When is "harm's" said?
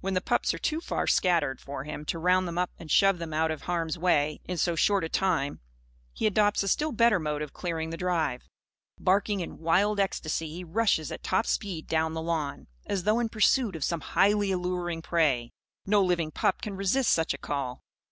3.62-3.96